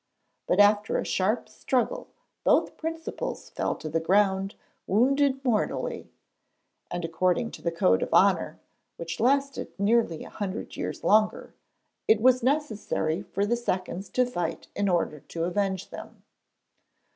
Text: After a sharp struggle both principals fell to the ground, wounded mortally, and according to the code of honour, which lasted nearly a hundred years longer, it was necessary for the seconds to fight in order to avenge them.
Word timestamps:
After 0.57 0.97
a 0.97 1.05
sharp 1.05 1.47
struggle 1.47 2.07
both 2.43 2.75
principals 2.75 3.51
fell 3.51 3.75
to 3.75 3.87
the 3.87 3.99
ground, 3.99 4.55
wounded 4.87 5.45
mortally, 5.45 6.09
and 6.89 7.05
according 7.05 7.51
to 7.51 7.61
the 7.61 7.69
code 7.71 8.01
of 8.01 8.11
honour, 8.11 8.59
which 8.97 9.19
lasted 9.19 9.71
nearly 9.79 10.23
a 10.23 10.29
hundred 10.31 10.75
years 10.75 11.03
longer, 11.03 11.53
it 12.07 12.19
was 12.19 12.41
necessary 12.41 13.21
for 13.21 13.45
the 13.45 13.55
seconds 13.55 14.09
to 14.09 14.25
fight 14.25 14.69
in 14.75 14.89
order 14.89 15.19
to 15.19 15.43
avenge 15.43 15.91
them. 15.91 16.23